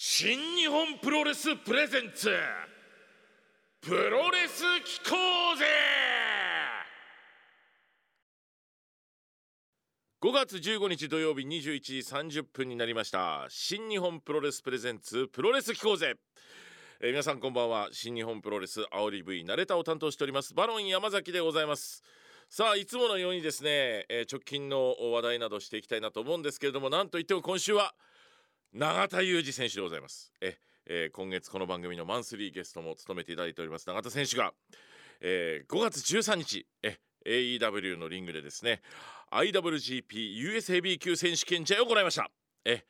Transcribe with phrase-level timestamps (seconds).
[0.00, 2.30] 新日本プロレスプレゼンツ
[3.80, 5.16] プロレス機構
[5.56, 5.64] ぜ
[10.22, 13.46] !5 月15日土曜日21時30分になりました。
[13.48, 16.14] 新日本プロレスプレゼンツプロレス機構ぜ!
[17.00, 17.88] えー皆さんこんばんは。
[17.90, 22.04] 新日本プロレス煽り V ナレタを担当しておりますバロン山崎でございます。
[22.48, 27.92] さあいつものようにですね、えー直近の話題などしていきたいなと思うんですけれどもなんといっても今週は
[28.74, 30.30] 永田裕二選手でございます。
[30.42, 34.52] え、えー今月この番組のマンスリーゲストも務めていただいております永田選手が、
[35.22, 38.82] えー5月13日え AEW のリングでですね
[39.32, 42.30] IWGP US ヘビー級選手権試合を行いました。
[42.66, 42.84] え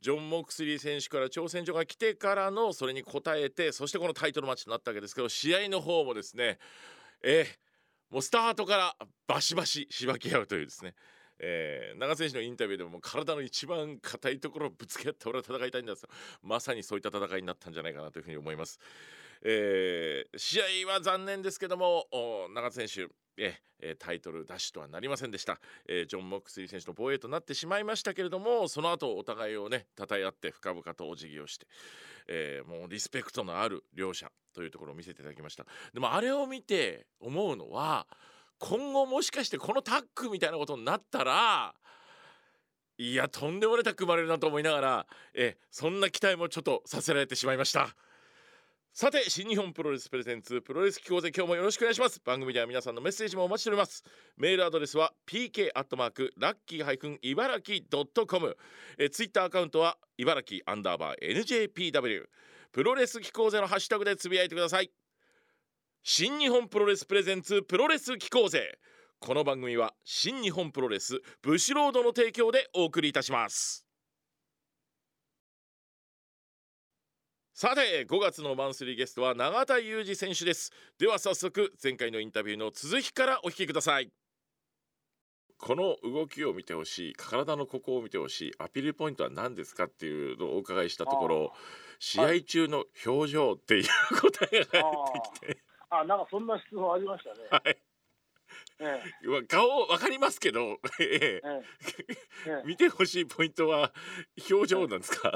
[0.00, 6.58] ジョン・モクスリー選手から挑戦状が来てからのそれに応えてそしてこのタイトルマッチとなったわけですけど試合の方もですね
[7.24, 7.46] え
[8.10, 8.94] もうスタートから
[9.26, 10.94] バシバシしばき合うというですね
[11.38, 16.08] えー、長選手のインタビューでも体の一番硬いところをぶつけ合って俺は戦いたいんだと
[16.42, 18.78] まさにそういった戦いになったんじゃないかなというふうに思います、
[19.42, 23.54] えー試合は残念ですけどもお長選手え
[23.98, 31.66] タイトルダッシュとはなりませんでした、えージョン・モックスリー選手の防衛となってしまいましたけれどもその後お互いをね称え合って深々とお辞儀をして、
[32.28, 35.66] えーもうリスペクトのある両者というところを見せていただきました。
[35.92, 38.06] でもあれを見て思うのは
[38.58, 41.74] 今後もしかしてこのタッグみたいなことになったら
[42.98, 47.94] いやとんでもないタッグ生まれるなと思いながらえそんな期待もちょっとさせられてしまいました。
[48.98, 52.18] さて新日本プロレスプレゼンツプロレス機構で今日もよろしくお願いします。
[52.24, 54.02] 番組では皆さんのメッセージもお待ちしております。
[54.38, 58.56] メールアドレスは pk アットマークラッキーハイフン茨城ドットコム
[58.96, 62.24] えツイッターアカウントは茨城アンダーバー NJPW
[62.72, 64.90] プロレス機構ぜのハッシュタグでつぶやいてください。
[66.08, 68.78] 新日本プロレスプレゼンツプロレス機構勢
[69.18, 73.84] この番組は新日本プロレスブシロードの提供でお送りいたします。
[77.52, 80.70] さて5月のマンスリーゲストは永田裕二選手です。
[80.96, 84.08] では早速前回のインタビューの続きからお聞きください。
[85.58, 91.52] この動きを見てほしい体のここを見てほしいアピールポイントは何ですかっていうのをお伺いしたところ
[91.98, 93.84] 試合中の表情っていう
[94.20, 97.48] 答えが返ってきてあ、なんかそんな質問ありましたね。
[97.50, 97.78] はい。
[98.78, 99.28] ええ。
[99.28, 101.40] まあ顔わかりますけど、 え。
[101.44, 101.62] え
[102.46, 102.62] え。
[102.66, 103.92] 見てほしいポイントは
[104.50, 105.32] 表情なんですか？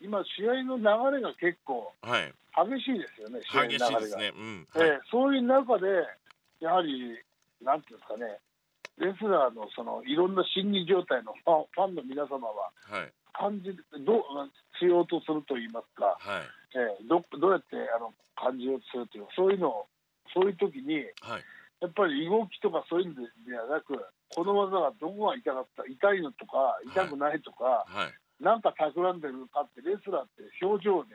[0.00, 2.34] 今試合の流れが結構はい、
[2.76, 3.40] 激しいですよね。
[3.42, 3.86] 試合の流れが。
[3.86, 4.32] 激しいですね。
[4.34, 5.86] うん、はい、ええそういう中で
[6.60, 7.18] やはり
[7.60, 8.40] なんていうんですかね、
[8.98, 13.70] レスラーのそのいろんな心理状態のファンファンの皆様ははい、感じ
[14.04, 16.42] どうしようとすると言いますか、はい、
[16.74, 19.86] ええどどうやってあの感じようとするというそういうのを
[20.32, 21.44] そういう時にはい、
[21.80, 23.14] やっぱり動きとかそういうの
[23.46, 23.98] ではなく
[24.34, 28.12] この技がどこが痛かった痛いのとか痛くないとか、はい。
[28.42, 31.14] なんか企んでるのかってレスラーって表情で、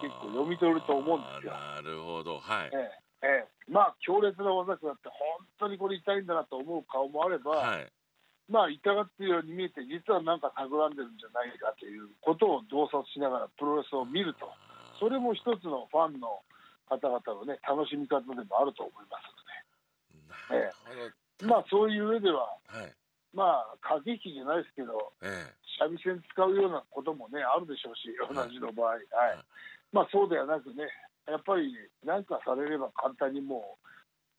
[0.00, 1.52] 結構読み取ると思うんですよ。
[1.52, 2.70] なるほど、はい。
[2.72, 2.78] え、
[3.20, 3.58] えええ。
[3.68, 7.92] まあ強烈な技があって本当にこれ痛いんだなと思う顔もあれば、はい、
[8.48, 14.48] まあ痛がってるように見えて実はなんか企んでるんじゃないかということを洞察しながらプロレスを見ると
[14.98, 16.42] それも一つのファンの
[16.88, 19.28] 方々のね楽しみ方でもあると思います
[20.50, 22.92] のでまあそういう上ではど、はい、
[23.34, 25.46] まあ駆け引きじゃないですけどえ
[25.78, 29.02] 三味線使うようなこともねあるでしょうし同じの場合、はい。
[29.92, 30.90] まあそうではなくね
[31.28, 31.70] やっぱり
[32.04, 33.78] 何かされれば簡単にも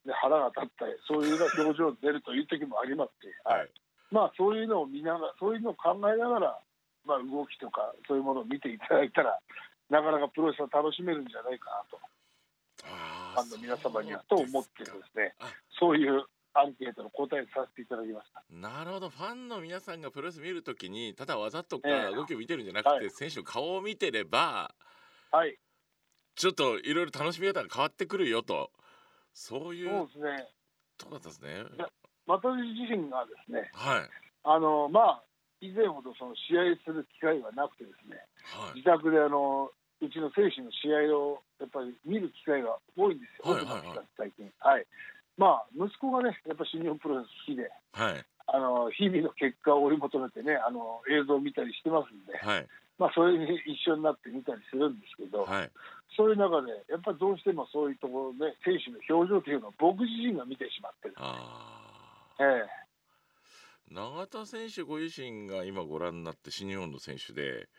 [0.06, 3.70] う、ね、腹が立ってそういうような表情出るという時もありますし、えはい、
[4.12, 6.60] まあそういうのを見ながらそういうのを考えながら、
[7.06, 9.40] まあ、動きとかそういうものを見ていただいたら
[9.90, 12.00] なかなかプロレスは楽しめるんじゃないかなと。
[12.86, 15.36] あファンの皆様にはと思ってですね。
[15.40, 18.44] あそういうアンケートの答えさせていただきました。
[18.50, 19.10] なるほど。
[19.10, 22.16] ファンの皆さんがプロレス見るときにただ技とかええ。
[22.16, 23.10] 動きを見てるんじゃなくて、はい。
[23.10, 24.74] 選手の顔を見てれば
[25.32, 25.58] はい。
[26.36, 28.72] ちょっといろいろ楽しみ方が変わってくるよと。
[29.34, 30.48] そういうそうですね。
[30.98, 31.64] とこだったんですね。
[32.26, 32.44] 私
[32.78, 34.10] 自身がですねはい。
[34.44, 35.24] あのまあ
[35.62, 38.76] 以前ほどその試合する機会はなくてですねはい。
[38.76, 44.08] 自宅であのうちの選手の試合をやっぱり見る機会が多いんですよ、はいはいはい。
[44.18, 44.50] 最近。
[44.60, 44.86] はい。
[45.38, 48.26] まあ、息子がね、やっぱ新日本プロレス好きで、はい。
[48.52, 52.68] あの日々の結果を追い求めてね、あの映像を見たりしてますんで、はい。
[52.98, 55.72] まあ、それに一緒になって見たりするんですけど、はい。
[56.18, 62.46] そういう中で、やっぱりどうしてもそういうところで、選手の表情というのを僕自身が見てしまってる、あええ。
[62.86, 62.90] ー
[63.92, 67.70] 永田選手ご自身が今ご覧になって新日本の選手で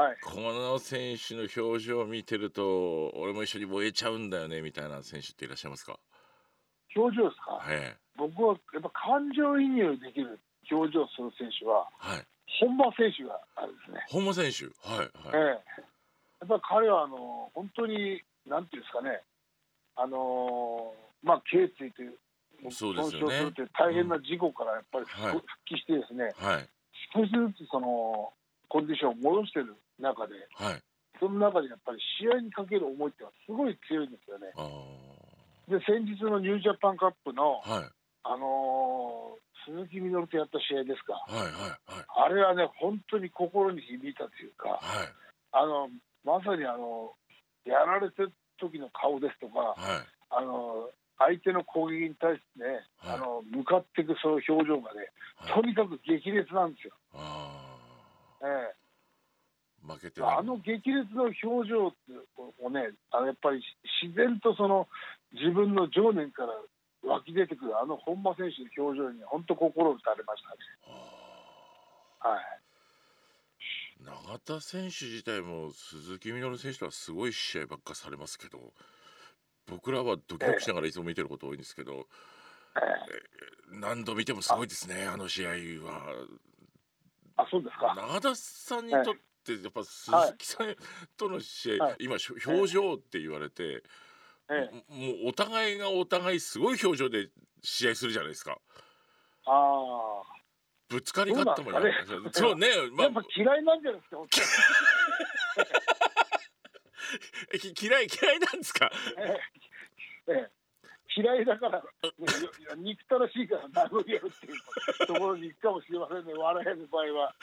[0.00, 5.98] はい、この選手の表情を見てると俺も一緒に燃えちゃうんだよねみたいな選手っていらっしゃいますか？
[6.96, 7.96] 表情ですか、はい。
[8.16, 10.40] 僕はやっぱ感情移入できる
[10.72, 12.24] 表情をする選手は、はい。
[12.64, 14.00] 本間選手があるんですね。
[14.08, 14.64] 本間選手？
[14.88, 15.54] はいえはい、えや
[16.46, 19.20] っぱり彼はあの本当になんていうんですかね、
[19.96, 22.16] あのまあ頸椎という
[22.72, 26.68] 損傷するという大変な事故からやっぱり復帰してですね、はい。
[27.12, 28.32] 少しずつその
[28.68, 30.82] コンディションを戻してる中で、はい。
[31.18, 34.52] その中でやっぱり試合にかける思いってのはすごい強いんですよね。
[34.56, 34.64] あ
[35.68, 37.84] で先日のニュージャパンカップのあはい。
[38.24, 41.12] あのー鈴木みのるとやった試合ですか。
[41.28, 42.04] はいはいはい。
[42.08, 44.80] あれはね本当に心に響いたというか。
[44.80, 45.08] はい。
[45.52, 45.88] あの
[46.24, 47.12] まさにあの
[47.66, 50.06] やられてる時の顔ですとか、はい。
[50.30, 50.88] あの
[51.18, 53.14] 相手の攻撃に対してね、はい。
[53.14, 55.62] あの向かっていくその表情がね、はい。
[55.62, 56.94] とにかく激烈なんですよ。
[57.14, 57.60] あ
[58.42, 58.79] えあ
[59.86, 63.62] 負けてえ、あの激烈の表情をね、あのやっぱり
[64.02, 64.88] 自然とその
[65.32, 66.52] 自分の情念から
[67.02, 70.56] 湧き出てくるあの本間選手の表情に本当心打たれましたね。
[72.20, 72.60] はい。
[74.04, 78.58] 永田選手自体も鈴木みのる選手とはすごい試合ばっかされますけど
[79.66, 82.06] 僕らはドキドキしながらいつも見てること多いんですけど、
[82.76, 82.78] え
[83.72, 85.50] 何度見てもすごいですねあの試合
[85.84, 86.00] は
[87.36, 87.94] あ、そうですか。
[87.94, 89.02] 永田さんにとっ
[89.42, 90.74] てやっぱ鈴木さん
[91.16, 91.96] との試合、はい。
[92.00, 92.16] 今
[92.46, 93.82] 表情って言われて、
[94.50, 97.28] ええ、もうお互いがお互いすごい表情で
[97.62, 98.58] 試合するじゃないですか。
[99.46, 100.22] ああ。
[100.88, 101.92] ぶつかり勝ってもんね。
[102.32, 103.06] そうね、まあ。
[103.06, 104.16] やっぱ嫌いなんじゃないですか、
[107.80, 108.90] 嫌い嫌いなんですか？
[109.18, 109.38] え
[110.28, 110.32] え。
[110.32, 110.50] ええ
[111.16, 111.82] 嫌いだから、
[112.76, 117.34] 憎たらしいから殴り合うっていうところに行くかもしれませんね、笑える場合は。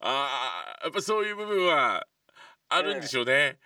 [0.00, 2.06] ああやっぱそういう部分は
[2.68, 3.58] あるんでしょうね、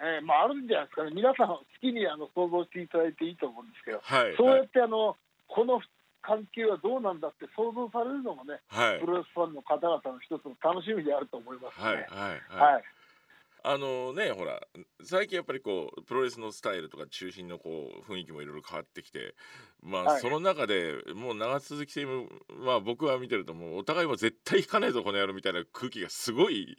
[0.00, 0.20] ええ。
[0.20, 5.16] まあ、あるんじゃないですかね、皆さん好きにあの想像していただいていいと思うんですけど、はいそうやはいってあの
[5.48, 5.80] この
[6.20, 9.00] 関係はどうなんだって想像されるのもね、はい。
[9.00, 12.06] プロレスファンの方々の一つの楽しみであると思いますはいね。
[12.10, 12.72] はいはい。
[12.74, 12.84] はい
[13.68, 14.60] あのねほら
[15.04, 19.34] 最近やっぱりこうプロレスのスタイルとか中心のこう雰囲気もいろいろ変わってきて
[19.82, 20.20] まあ、はい。
[20.22, 22.06] その中でもう長続き戦
[22.64, 26.78] まあ僕は見てるともうお互いは絶対引かないぞこの野郎みたいな空気がすごい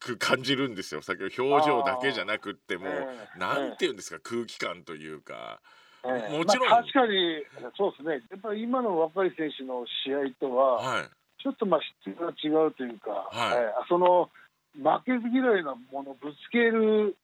[0.00, 1.00] く感じるんですよ。
[1.00, 3.06] 先ほど表情だけじゃなくってもう、え
[3.36, 5.60] えなんていうんですか空気感というか。
[6.04, 6.36] ええ。
[6.36, 6.68] もちろん。
[6.68, 7.44] まあ、確かに
[7.76, 11.10] そうですね、やっぱり今の若い選手の試合とは、はい。
[11.42, 13.58] ちょっとまあ質が違うというか、はい。
[13.58, 14.28] えーその
[14.74, 17.16] 負けず嫌いなものをぶつける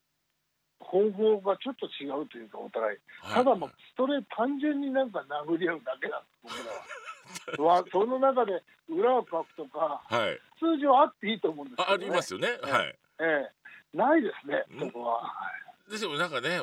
[0.81, 3.35] 方法がちょっと違うというか、お互い、はい。
[3.35, 7.79] ただもうストレート、単純になんか殴り合うだけなんです、僕らは。
[7.83, 10.39] わその中で裏をかくとか、はい。
[10.59, 12.99] 通常あっていいと思うんですけあど、ね、ありますよね、はい。
[13.21, 13.97] ええ。
[13.97, 14.81] ないですね、うん？
[14.89, 15.33] そこは。
[15.89, 16.61] ですよなんかね、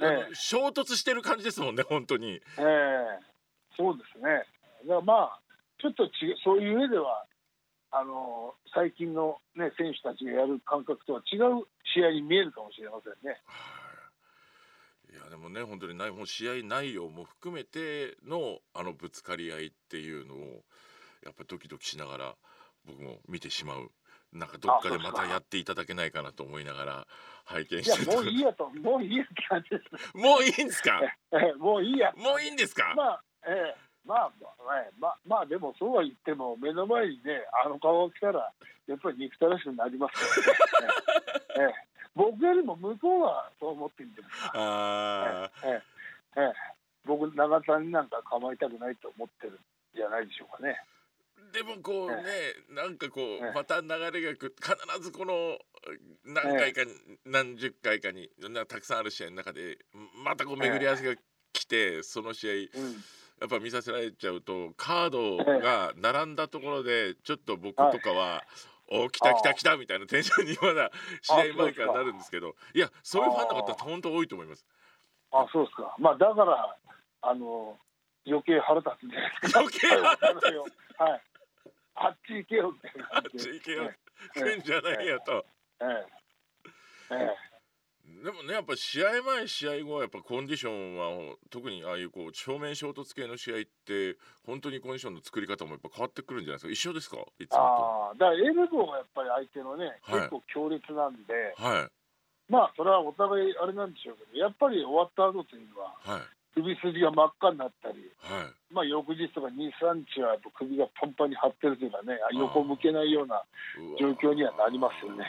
[0.00, 0.34] ええ。
[0.34, 2.34] 衝突してる感じですもんね本当に。
[2.34, 3.20] ええ。
[3.76, 4.24] そうですね。
[4.24, 4.46] だか
[4.94, 5.40] らまあ、
[5.80, 6.12] ちょっとち
[6.44, 7.26] そういう上では、
[7.96, 11.64] あの最近の、ね、選手たちがやる感覚とは違う
[11.94, 13.40] 試合に見えるかもしれませんね。
[13.46, 13.60] は
[15.12, 20.38] いいやでもね本当にないもう試合内容も含めてのあのぶつかり合いっていうのを
[21.24, 22.34] やっぱドキドキしながら
[22.84, 23.92] 僕も見てしまう
[24.32, 27.06] なんかどっかでまたやっていただけないかなと思いながら
[27.44, 30.20] 拝見してるもういいやと、もういいやって感じですね。
[30.20, 31.00] もういいんですか？
[31.32, 32.12] ええもういいや。
[32.16, 38.52] もういいんですか、まあ、ええまあ、まあ、ええまあ、まあ、でもそうは言っても、目の前にね、あの顔が来たら、
[38.86, 40.94] やっぱり憎たらしくなりますからね。
[41.56, 41.64] ええ。
[41.64, 41.74] ええ。
[42.14, 46.42] 僕よりも向こうはそう思ってるんじゃないですええ。
[46.42, 46.52] ええ。
[47.04, 49.58] 僕、長田になんか構いたくないと思ってるん
[49.94, 50.80] じゃないでしょうかね。
[51.50, 52.22] ーでもこうね、
[52.70, 53.48] なんかこええ。
[53.48, 55.58] うまた流れがく必ずこの
[56.24, 56.82] 何回か、
[57.24, 59.78] 何十回かになたくさんある試合の中で
[60.24, 61.20] またこう巡り合わせが
[61.52, 62.68] 来て、その試合うん、
[63.44, 68.42] やっぱ見させられちゃうとカードが並んだところでちょっと僕とかは
[68.90, 74.64] 「お来た来た来た」みたいなテンションにまだ試合前からなるんですけどいやそういうファンの方って本当多いと思います。
[75.34, 75.96] あ、そうですか。
[75.98, 76.76] まあ、だから、
[77.22, 77.76] あの、
[78.24, 79.60] 余計腹立つんじゃないですか。
[79.60, 81.00] 余計腹立つ。
[81.00, 81.22] はい。
[81.96, 83.22] あっち行けよみたいなあっ。
[83.36, 83.90] ち行けよ
[84.36, 85.44] え来んじゃないよと。
[85.80, 85.84] え
[87.10, 87.53] えええ
[88.24, 94.16] でもねやっぱ試合前試合後はやっぱコンディションは特にああいうこう正面衝突系の試合って
[94.46, 96.88] 本当にコンディションの作り方もやっぱ変わってくるんじゃないですか？
[96.88, 97.18] 一緒ですか？
[97.38, 100.20] いつもああ、だからエルボーがやっぱり相手のね、はい。
[100.24, 101.88] 結構強烈なんで、とはい
[102.48, 106.20] まあ、それはお互いあれなんでしょうけど、やっぱり終わった後というのは、はい。
[106.54, 108.72] 首筋が真っ赤になったり、はい。
[108.72, 113.44] まあ、翌日とか2、3日はやっぱ首がパンパンに張ってるというかね、横向けないような、
[114.00, 115.28] 状況にはなりますよね。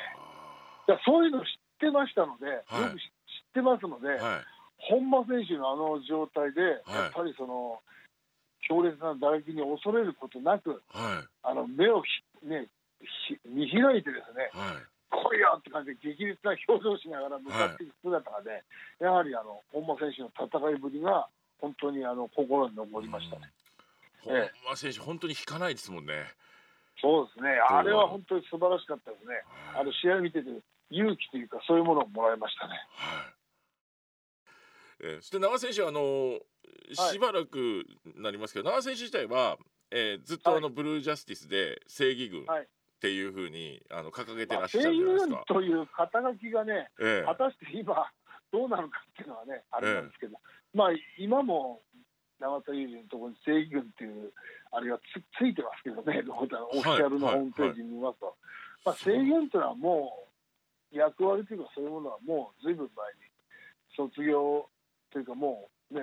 [1.03, 1.47] そういうの知っ
[1.79, 2.81] てましたので、はい。
[2.83, 4.19] よく知知ってますので、はい。
[4.77, 7.79] 本間選手のあの状態で、やっぱりその
[8.67, 11.27] 強烈な打撃に恐れることなく、はい。
[11.43, 12.09] あの目をひ
[12.45, 12.67] っね、
[13.27, 14.83] ひ見開いてですね、はい。
[15.09, 18.63] 来いよって感じで激烈な表情しながら向かっていく姿がね、
[18.99, 21.27] やはりあの本間選手の戦いぶりが
[21.59, 23.51] 本当にあの心に残りましたね。
[24.21, 26.13] 本え間選手本当に引かないですもんね。
[27.01, 29.35] そうですね、あれは本当に素晴らしかったですね。
[29.73, 29.81] はい。
[29.81, 30.49] あの試合見てて
[30.89, 32.73] 勇気というかそういうものをもらいましたね。
[32.89, 33.33] はい。
[35.01, 36.39] えーそして長選手はあの
[36.91, 39.57] しばらくなりますけど、長選手自体は、
[39.91, 42.67] えーずっとあの、ブルージャスティスで正義軍っはい。
[43.01, 45.43] ていうふうにあの掲げてまあ、らっしゃ声るじゃないですか。
[45.49, 47.25] 優という肩書きがね、ええ。
[47.25, 47.93] 果たして今、
[48.51, 50.37] どうなのかっていうのはね、あれなんですけど、
[50.73, 50.89] まあ
[51.19, 51.81] 今も
[52.39, 54.31] 永田裕二のところに正義軍っていう、
[54.71, 55.01] あれがつ
[55.37, 58.35] ついてますけどね、オフィシャルのホームページに見ますと、
[58.85, 60.24] まあ、正義軍っていうのはもう、
[60.97, 63.29] 役割というか、そういうものはもうずいぶん前に
[63.95, 64.69] 卒業
[65.11, 66.01] というか、もうね、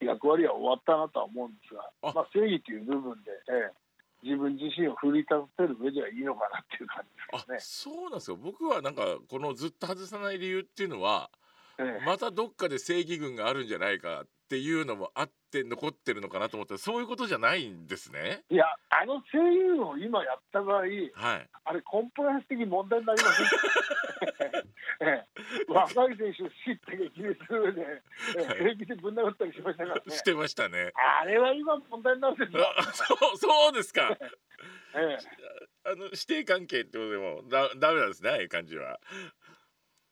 [0.00, 2.12] 役割は終わったなとは思うんですが、あ。
[2.14, 3.88] まあ、正義という部分で、ええ
[4.20, 7.92] 自分自身を奮い立たせる上ではいいのかなっていう感じあですね。
[7.92, 8.36] そうなんですよ。
[8.36, 11.30] 僕はなんかこのずっと外さない理由っていうのは
[11.78, 12.04] ええ。
[12.04, 18.42] またどっかで正義軍があるんじゃないかっていうのもあって残ってるのかなと思ったらそういうことじゃないんですね。
[18.50, 20.90] いや、あの声優を今やった場合、はい、
[21.64, 24.07] あれ、コンプライアンス的に問題になりませんええ
[25.68, 28.02] 若い選手を知って激励する上で、
[28.58, 30.92] 平気でぶん殴ったりしましたからね、 してましたね。
[30.94, 34.16] あれは今、問題になるんですよ、あそうそうですか。
[34.94, 35.18] ええ
[35.84, 39.00] あの師弟関係ってことでもだダメなんですねああいう感じは。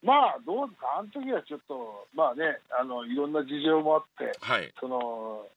[0.02, 4.72] まあ、どうですか、あの時はちょっと、まあね、あのいろんな事情もあって、はい。
[4.78, 5.48] その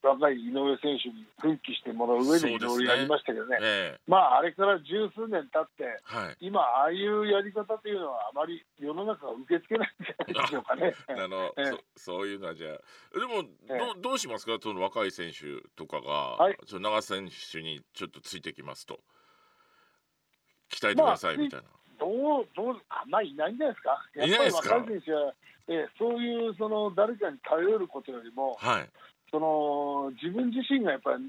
[0.00, 4.00] 若い井上選手に奮起してもらう上でいろいろやりましたけどね、ええ。
[4.06, 6.36] まあ、あれから十数年経って、はい。
[6.40, 10.94] 今、ああいうやり方というのは、あまり世の中が受け付けないんじゃないでしょうかね。
[11.08, 11.64] あの、ええ。
[11.96, 14.58] そそういうのはじゃあでも、えどうどうしますか？
[14.62, 16.56] その若い選手とかが、はい。
[16.66, 19.00] その長選手にちょっとついてきますと。
[20.70, 21.66] 鍛えてくださいまあみたいな。
[21.98, 23.90] どう、どう、あんまりいないんじゃないですか？
[24.14, 25.34] やっぱり若い選手は、
[25.68, 28.88] ええそういうその誰かに頼ることよりも、はい
[29.30, 31.26] その自分自身がやっぱり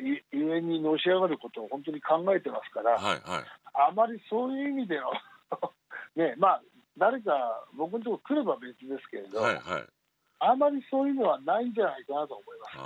[0.00, 3.44] いゆえにのし上がることを本当に考えてますから、はいはい。
[3.74, 5.12] あまりそういう意味での
[6.16, 6.62] ね、まあ
[6.96, 9.86] 誰か僕のところ来れば別ですけれど、はいはい。
[10.40, 12.78] あまりそういうのはないんじゃないかなと思います。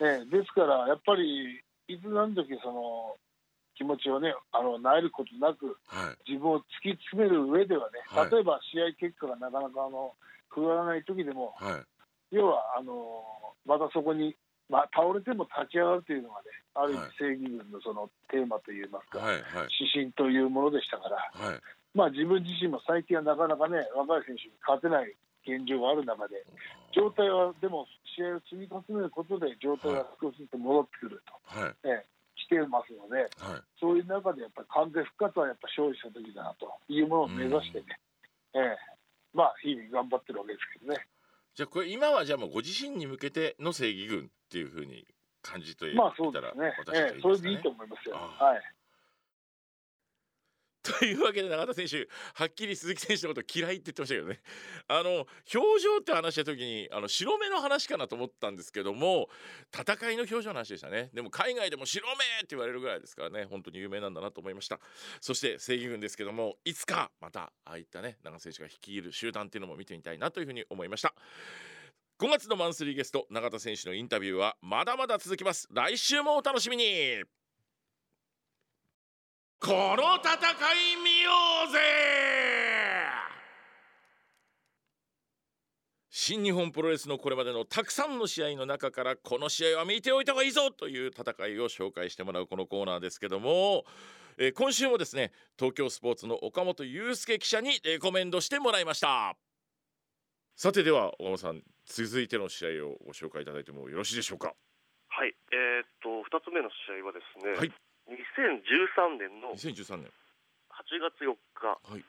[0.00, 0.18] あね。
[0.18, 3.16] ねですからやっぱりいつ何時その
[3.74, 6.30] 気持ちをねあの萎えることなくあはい。
[6.30, 8.30] 自分を突き詰める上ではね、はい。
[8.30, 10.14] 例えば試合結果がなかなかあの
[10.48, 11.91] 振らない時でもはい
[12.32, 13.22] 要はあの
[13.64, 14.34] またそこに、
[14.68, 21.60] まあ、倒れても立ち上がるというのがねある意味はい正義軍のそのテーマといいますか、はいはい指針というものでしたから、はい。
[21.94, 25.12] まあ、自分自身も最近はなかなかね若い選手に勝てない
[25.44, 26.40] 現状がある中で
[26.96, 27.84] 状態はでも
[28.16, 33.62] 試合を積み重ねることで状態が少しずつ戻ってくると、はいええ来てますのではい。
[33.78, 38.00] そういう中でやっぱり完全復活はやっぱ勝利した時だなというものを目指してね、
[38.56, 38.76] ええ
[39.32, 41.06] まあ日々頑張ってるわけですけどね。
[41.54, 45.06] じゃあこれ今はじゃあもうご自身に向けての正義軍っていうふうに
[45.42, 46.74] 感じといまあそうたらですね。
[46.78, 48.16] 私ええ、それでいいと思いますよ。
[48.16, 48.62] あはい。
[50.98, 54.40] というわけで永田選手はっきり鈴木選手のこと嫌いって言ってましたけどね。
[54.88, 59.30] あの表情って話した時にあの白目の話かなと思ったんですけども
[59.72, 61.10] 戦いの表情の話でしたね。
[61.14, 63.44] でも海外でも白目って言われるぐらいですからね。
[63.44, 64.80] 本当に有名なんだなと思いました。
[65.20, 71.14] そして正義軍ですけどもいつかまたああいったね長選手が率いる集団っていうのも見てみたいなというふうに思いました。
[72.18, 75.68] 5月のマンスリーゲスト永田選手のインタビューはまだまだ続きます。
[75.72, 77.41] 来週もお楽しみに。
[79.64, 81.30] この戦い見よ
[81.68, 81.78] うぜ。
[86.10, 93.84] 新日本プロレスのこれまでのたくさんの試合の中からこの試合は見ておいた方がいいぞという戦いを紹介してもらうこのコーナーですけども、
[94.36, 99.36] えー今週もですね東京スポーツの岡本祐介記者にレコメンドしてもらいました。
[100.56, 104.54] さてでは岡本さん続いての試合をご紹介いただいてもよろしいでしょうか？
[105.08, 107.72] はい、えーっと2つ目の試合はですね、はい
[108.08, 110.10] 2013年の8 2013年。
[110.82, 112.04] 月4日、はい。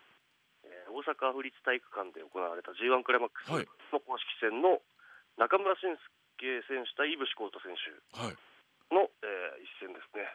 [0.64, 3.68] えー大阪府立体育館で行われた G1 クライマックスはい。
[3.92, 4.82] の公式戦の
[5.38, 5.98] 中村慎
[6.38, 8.38] 介選手対井伏浩太選手はい。
[8.94, 10.30] の、えー一戦ですね。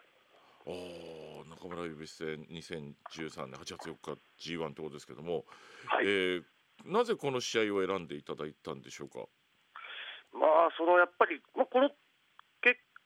[0.66, 5.44] おー中村指戦2013年8月4日 G1 ってことですけども、
[5.86, 6.44] はい、えー
[6.86, 9.26] なぜこの試合を選んでいただいたんでしょうか？
[10.32, 11.98] まあそのやっぱり、まあ、この結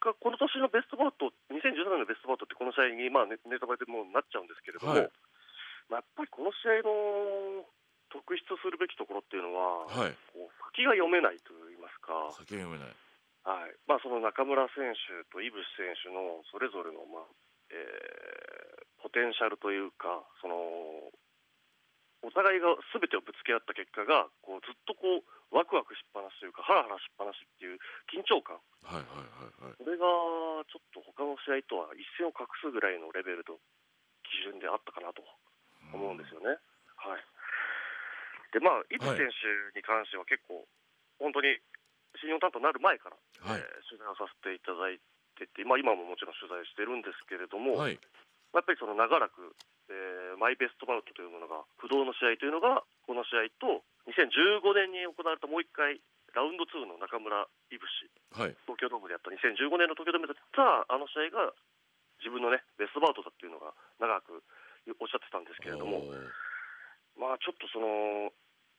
[0.03, 5.07] 果この年のベストバウト2013年のベストバウトってこの試合に、まあ、ネネタバレでもうなっちゃうんですけれども、はい。
[5.87, 7.63] まあ、やっぱりこの試合の
[8.11, 10.19] 特筆するべきところっていうのは、はい。
[10.35, 12.93] こう先が読めないといいますか、先が読めない。
[13.47, 13.75] はい。
[13.87, 17.31] まあ、その中村選手と井渕選手のそれぞれの、まあ
[17.71, 18.63] えー
[19.03, 21.11] ポテンシャルというかその
[22.23, 28.57] お互いが全てをぶつけ合った結果がこうずっとこうワクワクしっぱなしというかハラハラしっぱなしっていう緊張感。
[28.87, 29.77] はいはいはいはい。
[29.77, 30.07] これが
[30.71, 33.59] ちょっと他の試合とは一線を画すぐらいのレベルと
[34.25, 35.21] 基準であったかなと
[35.93, 36.57] 思うんですよね。
[36.97, 37.23] はい、
[38.55, 40.63] でまあ、イブ選手に関しては結構、
[41.19, 41.59] 本当に
[42.23, 43.61] 信用担当になる前から、はい。
[43.61, 44.97] えー取材をさせていただい
[45.37, 48.01] てて、まあ、今ももちろん取材してるんですけれども、はい。
[48.57, 49.53] やっぱりその長らく、
[49.93, 56.01] えーマイベストバウトというものが、不動の試合というのが、この試合と、2015年に行われたもう一回、
[56.35, 58.57] ラウンド2の中村いぶし、はい。
[58.65, 61.53] 東京ドームでやった2015年の東京ドームでやったあの試合が
[62.25, 64.41] 自分のねベストバウトだっていうのが長く
[64.97, 66.09] おっしゃってたんですけれども、
[67.21, 68.33] まあちょっとその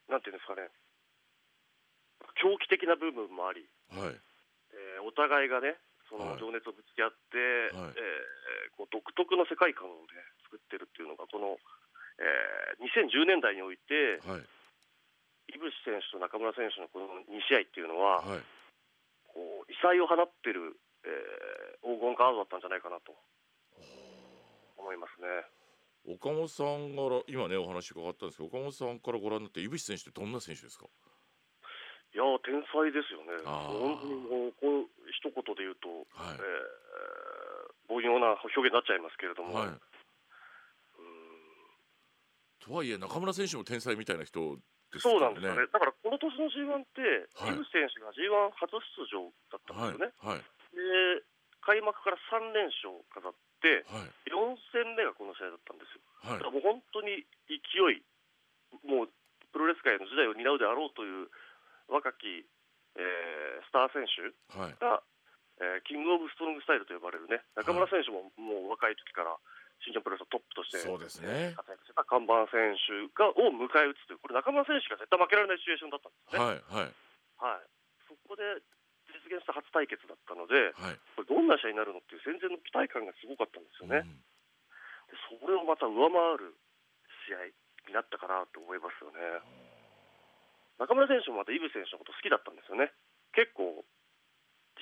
[0.09, 0.73] なんていうんですかね
[2.41, 4.17] 狂気的な部分もあり、はい
[4.73, 5.75] えーお互いがね
[6.13, 6.39] そのはい。
[6.39, 7.97] 情熱をぶつけ合って、はい。
[7.97, 10.13] えーこう独特の世界観で
[10.45, 11.57] 作ってるっていうのがこの、
[12.21, 14.45] えー2010年代においてはい。
[15.49, 18.39] 井渕選手と中村選手のこの2試合っていうのは、はい。
[19.33, 23.11] こう異彩を放ってる、えー黄金カードだったんじゃないかなと
[24.77, 25.27] 思いますね。
[26.15, 30.85] 岡本さんから今ねお話伺ったんですけど岡本さんからご覧になって井渕選手ってどんな選手ですか？
[32.13, 33.41] いやー天才ですよね。
[33.41, 36.37] 本当にもうこう一言で言うと、はい。
[36.37, 36.93] えー
[37.89, 39.67] 凡庸な表現になっちゃいますけれども、はい。
[39.67, 39.77] うん。
[42.63, 44.55] とはいえ中村選手も天才みたいな人
[44.89, 45.67] ですそうなんですよね。
[45.67, 47.59] だからこの年の G1 って、はい。
[47.59, 50.13] 井口選手が G1 初出場だったんですよね。
[50.23, 50.39] はい。
[50.39, 50.45] はい。
[51.19, 51.27] で
[51.61, 54.07] 開幕から3連勝を飾ってはい。
[54.31, 56.03] 4戦目がこの試合だったんですよ。
[56.23, 56.39] はい。
[56.39, 57.59] だからもう本当に勢
[57.91, 58.03] い、
[58.87, 59.11] もう
[59.51, 61.27] プロレス界の時代を担うであろうという
[61.93, 62.41] 若き、
[62.97, 64.75] えースター選手はい。
[64.81, 65.01] が、
[65.61, 69.37] えーキングオブストロングスタイルと呼ばれるね、中村選手ももう若い時から
[69.85, 71.53] 新日本プロレスのトップとしてそうですね。
[71.59, 76.39] 活躍してた看板選手がを迎え撃つという、これ、中村選手が絶対負けられないシチュエーションだったんですね。
[76.39, 76.93] はいはい。
[77.43, 77.67] はい、
[78.07, 78.63] そこで
[79.11, 80.99] 実現した初対決だったので、はい。
[81.19, 84.07] これどんな試合になるのっていう戦前の期待感がすごかったんですよね。
[84.07, 84.23] うん。
[85.11, 86.55] でそれをまた上回る
[87.27, 89.19] 試合になったかなと思いますよね。
[90.83, 92.91] 中村選手もまたイブ選手のこと好きだったんですよね。
[93.31, 93.87] 結構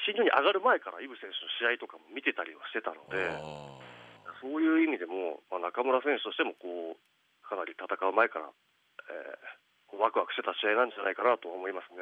[0.01, 3.77] 新日に上がる前からイブ選手の試合とかも見てたりはしてたので、あ
[4.41, 7.01] そういう意味でも、まあ、中村選手としてもこう
[7.45, 9.61] かなり戦う前から、えー
[9.97, 11.99] ワクワクしてた試合なんじゃないかなと思いますね。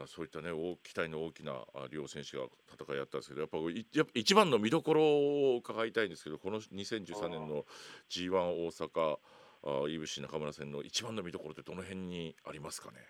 [0.00, 7.66] あそういったね大期待の大きなあ両選手が戦いあったんですけどやっぱいやっぱ一番の見どころを伺いたいんですけどこの2013年の
[8.08, 9.18] G1 大阪
[9.84, 13.04] あ井渕中村戦の一番の見どころってどの辺にありますかね？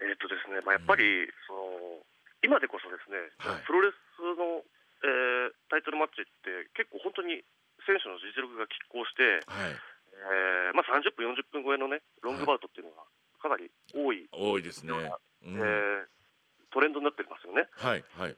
[0.00, 2.02] えーとですねまあ、やっぱり、その
[2.42, 3.62] 今でこそですね、はい。
[3.64, 4.64] プロレスの、
[5.04, 7.42] えータイトルマッチって結構本当に
[7.86, 9.76] 選手の実力が拮抗して、はい。
[10.14, 13.02] えーまあ、30分、40分超えのねロングバウトっていうのが
[13.40, 15.56] かなり多い、多いですね、うん。
[15.56, 16.06] えー
[16.72, 17.68] トレンドになってますよね。
[17.70, 18.36] はいはい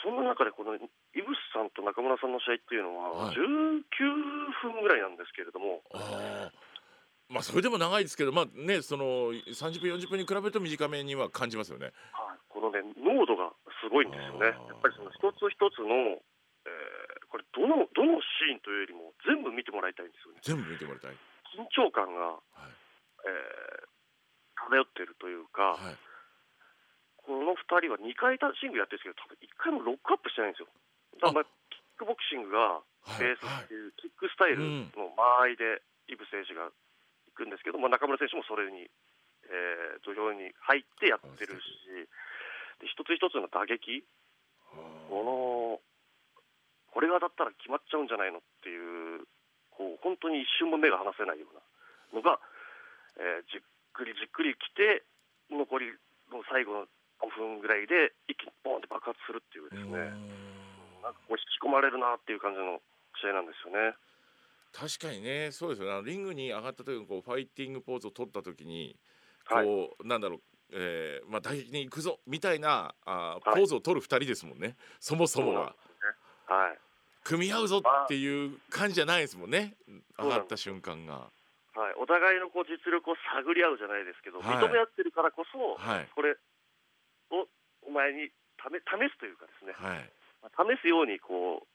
[0.00, 0.88] そんな中でこの井渕
[1.52, 3.36] さんと中村さんの試合っていうのははい。
[3.36, 3.42] 19
[4.72, 6.52] 分ぐらいなんですけれども、ああ
[7.28, 11.92] まあそれでも長いですけどまあねその30分40分に比べると短めには感じますよね。
[12.12, 12.38] はい。
[12.48, 14.46] このね濃度がすごいんですよね。
[14.46, 16.20] やっぱりその一つ一つの、
[16.64, 20.40] えーこれどのどのシーンというよりも全部見てもらいたいんですよね。
[20.44, 21.16] 全部見てもらいたい。
[21.56, 22.72] 緊張感が、はい。
[23.24, 23.92] えー
[24.68, 25.96] 漂ってるというか、はい
[27.22, 30.70] この2人は2回シングルやってるんですけど、多分1回もロックアップしてないんですよ。
[31.22, 38.90] だからまあキックボクシングがはいベースっていうキックスタイルの間合いでイブ選手が行くんですけど、まあ、中村選手もそれに、
[39.46, 41.62] えー土俵に入ってやってるし、
[42.82, 44.02] で一つ一つの打撃、
[45.06, 45.78] この
[46.90, 49.22] これが当たったら決まっちゃうんじゃないのっていう、
[49.70, 51.62] こう本当に一瞬も目が離せないような
[52.18, 52.40] のが、
[53.16, 53.62] えーじっ
[53.94, 55.06] くりじっくりきて、
[55.50, 55.94] 残り
[56.32, 56.86] の最後の
[57.22, 59.94] 5分ぐらいで一気にボーンって爆発するっていうですね、
[61.00, 62.82] なんかこう引き込まれるなっていう感じの
[63.22, 63.94] 試合なんですよね。
[64.72, 65.52] 確かにね。
[65.52, 65.92] そうですよね。
[65.92, 68.96] あのリングに上がった時にこうファイティングポーズを取った時に
[69.48, 70.40] こう、はいなんだろう。
[70.74, 75.60] えーまあ打撃に行くぞみたいなあポーズを取る2人ですもんね、そもそもが。
[76.48, 76.78] はい。
[77.24, 79.76] 組み合うぞっていう感じじゃないですもんね。
[80.18, 81.30] 上がった瞬間が。
[81.74, 84.56] はい、お互いのこう実力を探り合うじゃないですけど、はい。
[84.56, 86.08] 認め合ってるからこそ、はい。
[86.14, 86.36] これ
[87.92, 90.10] 前に試試すというかですね、はい。
[90.42, 91.66] まあ試すようにこう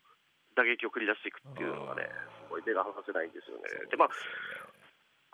[0.57, 2.09] 打撃を繰り出していくっていうのがね、
[2.41, 3.69] すごい手が離せないんですよね。
[3.89, 4.09] でまあ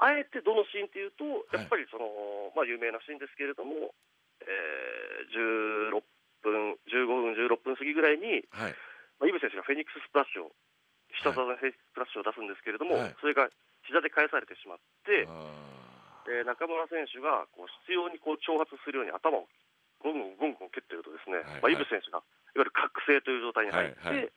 [0.03, 2.09] あえてどのシーンっていうと、はいやっぱりその、
[2.57, 3.93] まあ、有名なシーンですけれども、
[4.41, 6.03] えー16
[6.43, 8.75] 分、15分、16分過ぎぐらいに、はい。
[9.21, 10.51] まあ、イブ選手がフェニックススプラッシュを
[11.23, 13.15] 下技のフェニックススプラッシュを出すんですけれども、はい。
[13.21, 13.47] それが
[13.87, 15.63] 膝で返されてしまって、あ
[16.27, 19.47] えー中村選手がこう執拗にこう挑発するように頭を
[20.03, 22.19] ゴンゴンゴンゴン蹴ってるとですね、はいまあ、イブ選手が
[22.53, 24.31] いわゆる覚醒という状態に入って、はいはい。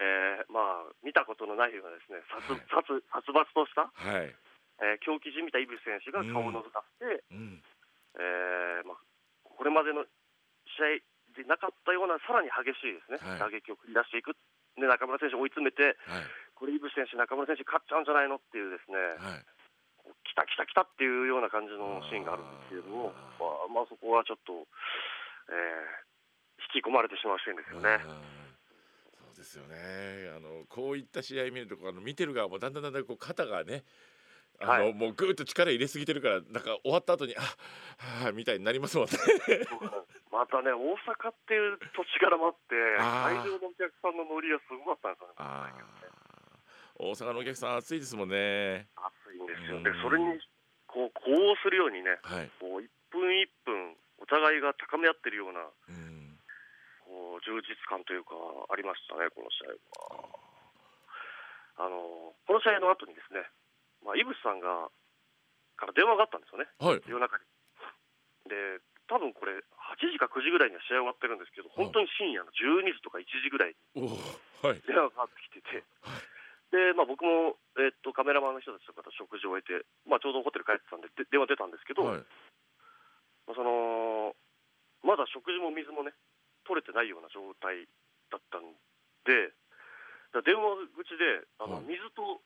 [0.00, 2.64] えーまあ、見たことのないようなですね殺はい。
[2.68, 4.32] 殺殺伐とした、ーはい、
[4.80, 7.60] えー狂気じみたイブ選手が顔を覗かせて、うん、
[8.16, 9.00] えーまあ、
[9.44, 10.04] これまでの
[10.76, 13.40] 試合でなかったようなさらに激しいですね、はい。
[13.40, 14.36] 打撃を繰り出していく、
[14.76, 16.28] で中村選手を追い詰めて、はい。
[16.54, 19.44] これ、イブ選手、中村選手、勝っちゃうんじゃないのっていうですね、はい
[20.32, 24.64] 来た来た来たっていうような感じのシーンがあるんですけれども、あまあまあ、そこはちょっと、
[25.52, 26.12] えー
[26.74, 27.98] 引き込まれてしまうシーンですよね。
[29.36, 29.76] ですよね。
[30.36, 33.82] あのこういった試合見るとあの見てる側もだんだんだんだんこう肩がね
[34.60, 34.94] あの、はい。
[34.94, 37.40] もうぐーっと力入れすぎてるからなんか終わった後にあ
[38.22, 39.12] はあみたいになりますもんね。
[40.30, 45.44] またね、大阪っていう土地柄もあって、会場のお客さんのノリがすごかったんですよ
[46.08, 46.21] ね。
[47.02, 48.86] 大阪のお客さん暑いですもんね。
[48.94, 49.76] 熱いんですよ。
[49.78, 50.38] うんで、それに
[50.86, 52.50] こう呼応するようにね、はい。
[52.62, 56.38] こう1分1分、お互いが高め合ってるようなうん。
[57.02, 58.38] こう充実感というか、
[58.70, 59.74] ありましたね、この試合
[60.14, 60.42] は。
[61.82, 63.50] あのこの試合の後にですね、
[64.04, 64.86] まあ、井渕さんが
[65.74, 67.02] から電話があったんですよね、はい。
[67.10, 67.42] 夜中に。
[68.46, 68.78] で、
[69.10, 74.06] 多分これ、8時か9時ぐらいには試合終わってるんですけど、本当に深夜の12時とか1時ぐらいに。
[74.86, 75.82] 電話がかかってきてて、
[76.72, 82.24] でまあ、僕も、えっとカメラマンの人たちとかと食事を終えて、まあ、ちょうどホテル帰ってたんで、で電話出たんですけど、はい。
[83.44, 84.32] まあその
[85.04, 86.16] まだ食事も水もね、
[86.64, 87.84] 取れてないような状態
[88.32, 88.72] だったん
[89.28, 89.52] で、
[90.48, 92.40] 電話口であの、はい水と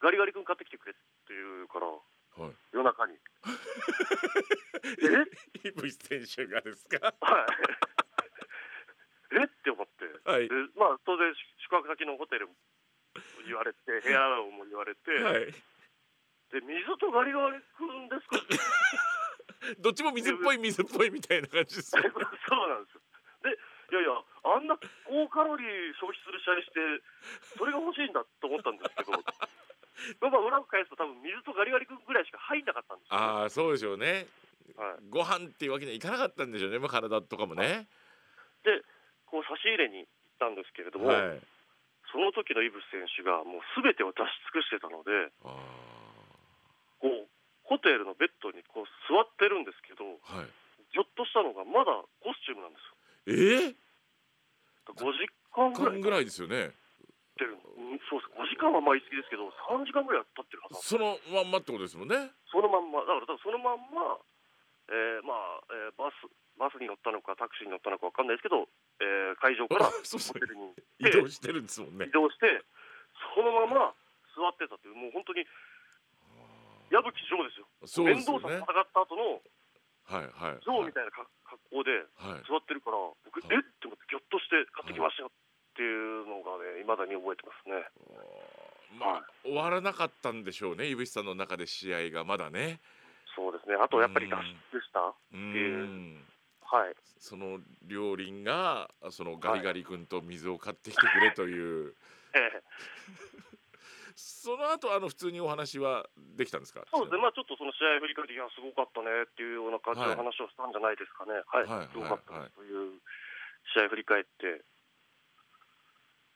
[0.00, 0.94] ガリガリ君買ってきてくれっ
[1.28, 2.56] て言うから、はい。
[2.72, 3.16] 夜中に。
[5.64, 5.68] え？
[5.68, 7.12] イブス選手がですか？
[7.20, 7.46] は
[9.32, 9.44] いえ？
[9.44, 11.34] って思って、はいでまあ、当然、
[11.64, 12.54] 宿泊先のホテルも
[13.46, 14.20] 言われて、部屋
[14.52, 15.46] も言われて、はい。
[16.52, 18.38] で水とガリガリ君ですか？
[19.82, 22.10] どっちも水っぽい水っぽいみたいな感じです そうよ。
[22.68, 23.00] なんですよ。
[23.42, 27.02] で、いやいや、あんな高カロリー消費する試合して、
[27.58, 29.12] それが欲しいんだと思ったんですけど、
[30.30, 34.26] まあ裏を返すと、多分水とガリガリ君ぐらいしか入んなかったんですよ、ああ、そうでしょうね。
[34.76, 36.78] はい、ご飯っていうわけにはいかなかったんでしょうね。
[36.78, 37.88] まあ体とかもね。
[38.62, 38.82] で、
[39.26, 41.40] こう差し入れに行ったんですけれども、はい。
[42.56, 45.52] その時のイブス選手がもうすべてを出し尽くしてたので、あ
[46.96, 47.28] こう
[47.68, 50.40] ホテルのベッドにこう座ってるんですけど、あ。
[50.40, 50.48] はい。
[50.94, 51.92] ぎょっとしたのがまだ
[52.24, 52.96] コスチュームなんですよ。
[53.28, 53.76] ええ
[54.86, 56.72] 5時間ぐらい間ぐらいですよね。
[57.36, 62.32] 経ってる、うんそうです、5時間はまあ言い過ぎですけど、3時間ぐらいは経ってるはずそのまんまってことですもんね。
[62.48, 64.16] そのまんま、だからそのまんま、
[64.88, 66.14] えーまあえーバス
[66.56, 68.64] バスに乗ったのか、タクシーに乗ったのか分かんないですけど、
[69.02, 70.65] えー会場からホテルに
[71.00, 72.10] 移動してるんですもんね移。
[72.10, 72.64] 動して、
[73.34, 73.94] そのまま
[74.34, 75.46] 座ってたという、もう本当に
[76.90, 78.72] 矢吹城ですよ、そうですよね面倒さ。
[78.72, 79.42] 戦った後の
[80.06, 80.62] はいはい。
[80.62, 82.44] 城みたいなか格好ではい。
[82.48, 83.62] 座ってるから、僕、はいえっ？
[83.80, 87.90] て思って、ぎょっとして買ってきましたよっていうのがね、いまだに覚えてますね。
[88.98, 90.86] まあ終わらなかったんでしょうね。
[90.88, 92.80] 井渕さんの中で試合がまだね。
[93.34, 94.36] そうですね、あとやっぱり脱
[94.72, 96.24] 出した、うーん。
[96.66, 101.94] はい、その両輪がそのガリガリ君と水を買ってきてくれという。
[102.34, 102.62] ええ。
[104.14, 106.80] その後あの普通にお話はできたんですか？
[106.88, 111.88] そうですね、まあ、ちょっとその試合振り返って、いや、すごかったねっていうような感じの話をしたんじゃないですかね、はい、はい。
[111.92, 112.96] すごかったはいという
[113.76, 114.64] 試合振り返って、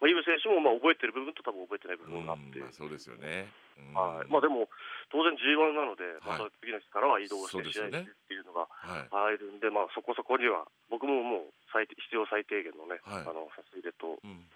[0.00, 3.52] まあ、イブ選手もまあ覚えてる部分と多分覚えてない部うん分があって、まあそうですよね。
[3.76, 4.68] うんはいまあ、でも、
[5.12, 9.08] 当然 G1 なので、はいまた次の日からは移動して試合してっていうのがはい。
[9.36, 14.48] 入るんで、まあ、そこそこには、僕ももう最低必要最低限のね、はいあの差し入れとうん。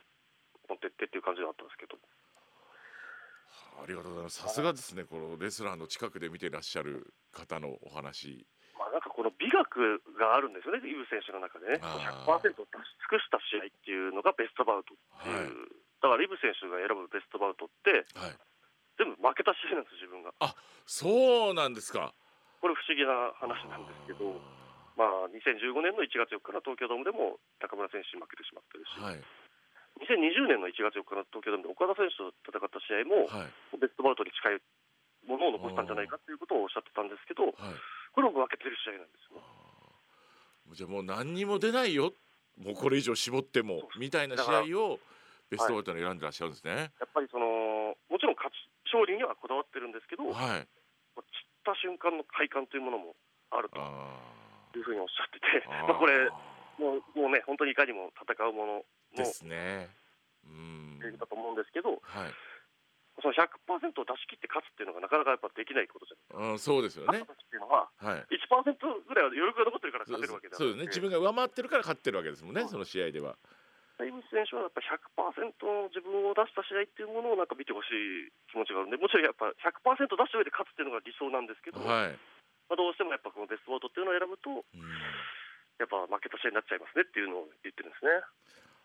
[0.68, 2.00] 持ってってっていう感じだったんですけど、
[3.82, 4.40] ありがとうございます。
[4.40, 5.04] さすがですね。
[5.04, 8.46] このレスラーの近くで見てらっしゃる方のお話。
[8.94, 18.36] まあ、なんかこの美学があるんですよね、イブ選手の中でね、あー100%出し尽くした試合っていうのがベストバウトっていう、はいだからイブ選手が選ぶベストバウトって、はい。
[19.00, 20.36] 全部負けた試合なんですよ、自分が。
[20.84, 22.12] そうなんですか。
[22.60, 24.36] これ、不思議な話なんですけど、
[25.00, 29.24] まあ、2015年の1月4日の東京ドームでも中村選手に負けてしまってるし、はい。
[30.04, 33.80] 2020年の1月4日の東京ドームで岡田選手と戦った試合も、はい。
[33.80, 34.60] ベストバウトに近い
[35.26, 37.54] ものを残したんじゃないかっていうことをおっしゃってたんですけど、はい。
[38.12, 39.64] これも負けてる試合なんですよね。
[40.72, 42.12] じゃあもう何にも出ないよ。
[42.56, 45.00] もうこれ以上絞ってもみたいな試合を
[45.50, 46.94] ベストバウトに選んでらっしゃるんですね。
[47.00, 48.54] やっぱりその、もちろん勝ち
[48.86, 50.66] 勝利にはこだわってるんですけど、はい。
[51.14, 53.16] 散った瞬間の快感というものも
[53.50, 54.18] あるとあ
[54.76, 56.30] いうふうにおっしゃってて、ー まあこれ、
[56.78, 58.84] もうもうね、本当にいかにも戦うものの
[59.16, 59.90] ですね。
[61.00, 62.32] セリフだと思うんですけど、はい
[63.22, 67.22] その100%を出し切って勝つっていうのがなかなかやっぱできないことじゃないうん、そうですよね。
[67.22, 68.26] 勝った時っていうのは、はい。
[68.26, 70.86] 1%ぐらいは余力が残ってるから勝てるわけでそうですね。
[70.90, 73.38] 自分が上回ってるから勝ってるわけですもんねその試合では。
[74.02, 74.82] イブス選手はやっぱ
[75.14, 82.18] 100%の自分を出した試合っていうものをなんか見てほしい気持ちがあるんで、もちろんやっぱ100%出した上で勝つっていうのが理想なんですけど、はい、
[82.66, 84.82] まあ、どうしてもやっぱこのベストボートっていうのを選ぶと、うん。
[85.78, 88.10] やっぱ負けた試合になっちゃいますねっていうのを言ってるんですね。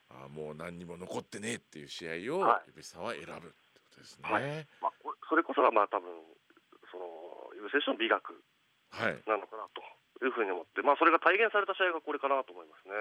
[0.09, 2.69] あもう何にも残ってねえっていう試合をはい。
[2.73, 3.53] 指さんは選ぶ
[3.89, 4.29] ことですね。
[4.29, 4.67] ははい。
[4.81, 6.09] まあ、こそれこそがまあ多分
[6.93, 7.05] その
[7.57, 8.37] イブ選手の美学
[9.25, 9.81] なのかなと
[10.25, 12.93] いうふうに思って、まあ、それが体現された試合がこれかなと思いますね。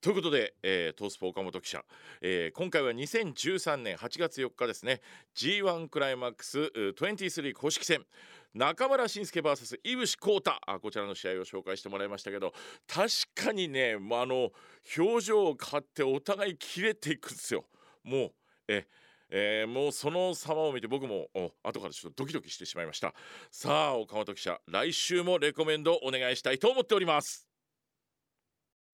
[0.00, 1.82] ということで、えー、トースポ岡本記者、
[2.22, 5.00] えー今回は2013年8月4日ですね
[5.34, 8.06] G1 クライマックスう23公式戦
[8.54, 10.52] 中村慎介 VS 井伏浩太。
[10.66, 12.52] あこちらの試合を紹介してもらいましたけど
[12.86, 14.50] 確かにね、まあ、あの
[14.96, 17.64] 表情を変わってお互い切れていくんですよ。
[18.04, 18.32] もう
[18.68, 18.86] え
[19.30, 21.28] えーもうその様を見て僕も
[21.62, 23.14] 後からちょっとドキドキしてしまいました。
[23.50, 27.46] さあ岡本記者来週もレコメンドお願いしたいと思っております。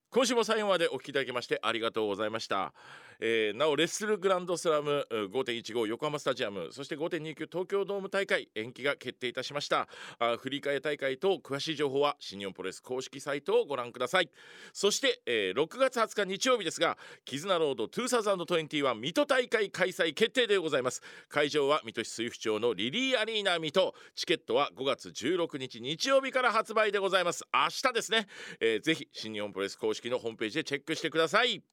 [0.09, 2.73] 今週も最後までお聞きいただきましてありがとうございました、
[3.19, 9.87] えーなおレッスルグランドスラム5.15横浜スタジアムそして5.29東京ドーム大会延期が決定いたしました。
[10.19, 14.29] あ振り替え大会と詳しい情報は新日本プロレス公式サイトをご覧ください。
[14.73, 21.01] そして、えー6月20日日曜日ですが絆ロード2021水戸大会開催決定でございます。
[21.29, 23.93] 会場は水戸市水府町のリリーアリーナ水戸。
[24.15, 27.43] チケットは5月16日日曜日から発売でございます。
[27.53, 28.27] 明日ですね、
[28.59, 31.63] えーぜひ新日本プロレス公式のホームページでチェックしてください。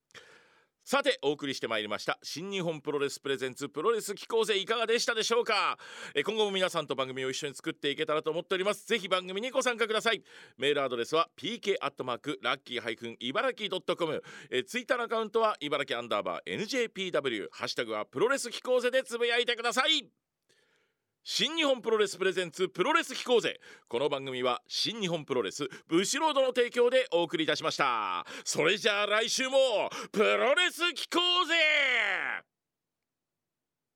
[0.84, 5.78] さてお送りしてまいりました新日本プロレスプレゼンツプロレス機構生いかがでしたでしょうか？
[6.12, 8.84] え今後も皆さんと番組を一緒に作っていけたらと思っております。
[8.86, 10.22] ぜひ番組にご参加ください。
[10.58, 14.22] メールアドレスは pk アットマークラッキーハイフン茨城ドットコム。
[14.66, 20.08] ツイッターのアカウントは茨城アンダーバー NJPW ハッシュタグはプロレス機構生でつぶやいてください。
[21.24, 28.26] 新日本プロレスプレゼンツプロレス機構勢この番組は新日本プロレスブシロードの提供でお送りいたしました。
[28.44, 29.56] それじゃあ来週も
[30.10, 32.51] プロレス機構勢